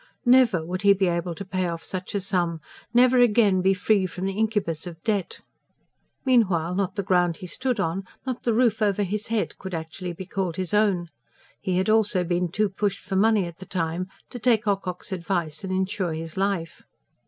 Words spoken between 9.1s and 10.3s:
head could actually be